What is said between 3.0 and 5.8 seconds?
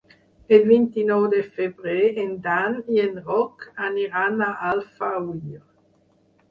en Roc aniran a Alfauir.